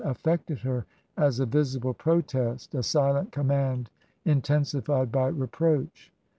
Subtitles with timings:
[0.03, 3.91] 85 affected her as a visible protest, a silent command
[4.25, 6.11] in tensified by reproach.